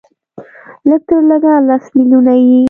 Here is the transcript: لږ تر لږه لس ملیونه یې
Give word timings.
لږ 0.89 1.01
تر 1.07 1.19
لږه 1.29 1.53
لس 1.67 1.85
ملیونه 1.95 2.33
یې 2.39 2.59